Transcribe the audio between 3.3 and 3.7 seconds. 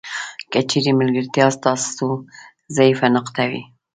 وي.